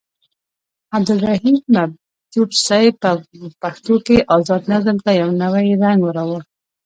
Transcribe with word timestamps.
عبدالرحيم 0.95 1.57
مجذوب 1.75 2.49
صيب 2.67 2.93
په 3.03 3.11
پښتو 3.61 3.93
کې 4.05 4.17
ازاد 4.35 4.61
نظم 4.73 4.97
ته 5.05 5.11
يو 5.21 5.29
نوې 5.41 5.65
رنګ 5.83 6.01
راوړو. 6.15 6.39